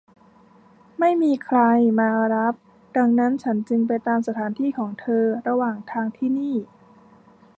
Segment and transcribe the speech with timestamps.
[0.99, 1.59] ไม่มีใคร
[1.99, 2.53] มารับ
[2.97, 6.55] ดังนั้นฉันจึงไปตามสถานที่ของเธอระหว่างทางที่นี่